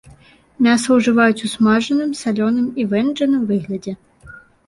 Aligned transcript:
Мяса 0.67 0.89
ўжываюць 0.99 1.43
у 1.47 1.49
смажаным, 1.55 2.15
салёным 2.23 2.67
і 2.85 2.87
вэнджаным 2.93 3.47
выглядзе. 3.51 3.93